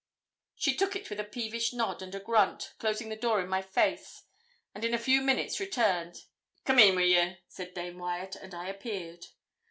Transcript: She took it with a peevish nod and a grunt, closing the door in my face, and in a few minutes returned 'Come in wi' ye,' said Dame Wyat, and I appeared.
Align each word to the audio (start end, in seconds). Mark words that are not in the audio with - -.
She 0.55 0.75
took 0.75 0.95
it 0.95 1.11
with 1.11 1.19
a 1.19 1.23
peevish 1.23 1.73
nod 1.73 2.01
and 2.01 2.15
a 2.15 2.19
grunt, 2.19 2.73
closing 2.79 3.09
the 3.09 3.15
door 3.15 3.39
in 3.39 3.47
my 3.47 3.61
face, 3.61 4.23
and 4.73 4.83
in 4.83 4.95
a 4.95 4.97
few 4.97 5.21
minutes 5.21 5.59
returned 5.59 6.23
'Come 6.65 6.79
in 6.79 6.95
wi' 6.95 7.03
ye,' 7.03 7.37
said 7.47 7.75
Dame 7.75 7.99
Wyat, 7.99 8.35
and 8.35 8.55
I 8.55 8.67
appeared. 8.67 9.27